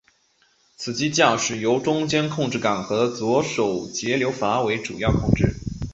[0.77, 5.55] 此机驾驶由中间控制杆和左手节流阀为主要控制。